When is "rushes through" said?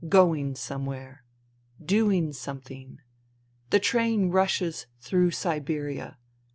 4.31-5.29